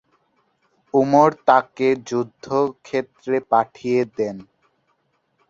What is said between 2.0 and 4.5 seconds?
যুদ্ধক্ষেত্রে পাঠিয়ে দেন।